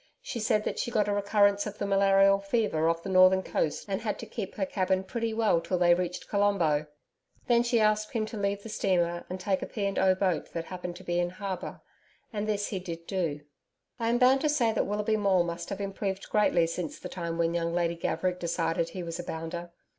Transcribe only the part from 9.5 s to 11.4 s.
a P. and O. boat that happened to be in